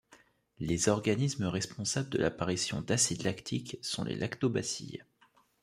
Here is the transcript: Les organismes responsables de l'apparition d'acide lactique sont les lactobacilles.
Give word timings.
Les 0.57 0.89
organismes 0.89 1.45
responsables 1.45 2.09
de 2.09 2.17
l'apparition 2.17 2.81
d'acide 2.81 3.21
lactique 3.23 3.77
sont 3.83 4.03
les 4.03 4.15
lactobacilles. 4.15 5.05